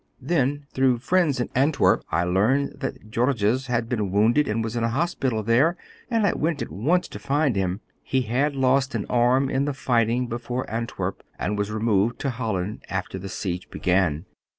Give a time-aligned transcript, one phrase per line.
[0.19, 4.83] Then, through friends in Antwerp, I learned that Georges had been wounded and was in
[4.83, 5.77] a hospital there
[6.09, 7.81] and I went at once to find him.
[8.01, 12.81] He had lost an arm in the fighting before Antwerp and was removed to Holland
[12.89, 14.25] after the siege began.